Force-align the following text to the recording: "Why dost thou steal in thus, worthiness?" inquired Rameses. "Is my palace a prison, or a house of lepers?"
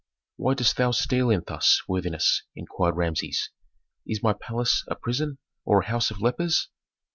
"Why 0.37 0.55
dost 0.55 0.77
thou 0.77 0.89
steal 0.89 1.29
in 1.29 1.43
thus, 1.45 1.83
worthiness?" 1.87 2.41
inquired 2.55 2.95
Rameses. 2.95 3.51
"Is 4.07 4.23
my 4.23 4.33
palace 4.33 4.83
a 4.87 4.95
prison, 4.95 5.37
or 5.63 5.81
a 5.81 5.85
house 5.85 6.09
of 6.09 6.19
lepers?" 6.19 6.69